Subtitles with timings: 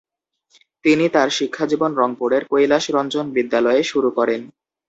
[0.85, 4.41] তিনি তার শিক্ষা জীবন রংপুরের কৈলাস রঞ্জন বিদ্যালয়ে শুরু করেন।